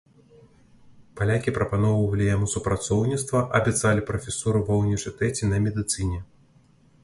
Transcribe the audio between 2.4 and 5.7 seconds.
супрацоўніцтва, абяцалі прафесуру ва універсітэце на